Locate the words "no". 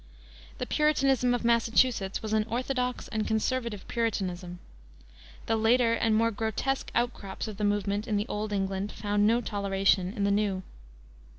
9.27-9.41